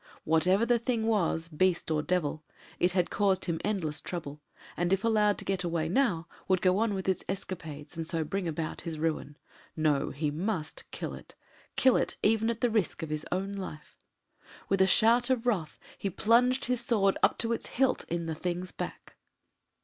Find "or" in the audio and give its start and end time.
1.91-2.01